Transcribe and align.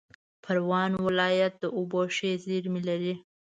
پروان 0.43 0.91
ولایت 1.05 1.53
د 1.59 1.65
اوبو 1.77 2.01
ښې 2.15 2.31
منابع 2.41 2.81
لري 2.89 3.13